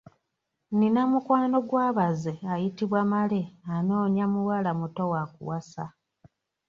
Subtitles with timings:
[0.71, 3.41] Nnina mukwano gwa baze ayitibwa Male
[3.75, 5.85] anoonya muwala muto wa kuwasa.